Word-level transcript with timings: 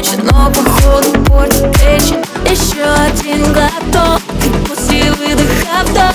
встречи 0.00 0.20
Но 0.22 0.50
походу 0.50 1.12
портит 1.24 1.76
речи 1.82 2.16
Еще 2.48 2.84
один 2.84 3.52
глоток 3.52 4.20
И 4.44 4.68
после 4.68 5.12
выдоха 5.12 5.84
вдох 5.84 6.14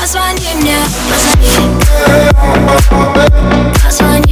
Позвони 0.00 0.48
мне, 0.60 0.76
позвони 1.10 1.76
Позвони. 3.84 4.25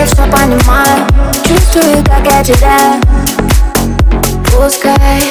я 0.00 0.06
все 0.06 0.22
понимаю. 0.22 1.06
Чувствую, 1.44 2.02
как 2.04 2.24
я 2.24 2.42
тебя 2.42 3.00
Пускай 4.46 5.22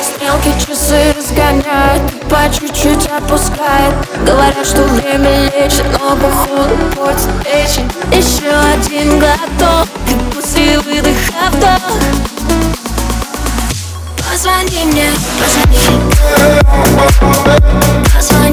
Стрелки 0.00 0.52
часы 0.64 1.14
разгоняют 1.16 2.02
По 2.28 2.48
чуть-чуть 2.52 3.06
опускают 3.06 3.94
Говорят, 4.24 4.64
что 4.64 4.82
время 4.84 5.46
лечит 5.46 5.86
Но 5.92 6.16
походу 6.16 6.76
портит 6.94 7.28
печень. 7.42 7.90
Еще 8.12 8.48
один 8.48 9.18
глоток 9.18 9.88
И 10.08 10.34
после 10.34 10.78
выдоха 10.80 11.50
вдох. 11.50 11.98
Позвони 14.30 14.84
мне, 14.84 15.10
позвони. 15.40 16.00
Позвони. 18.14 18.45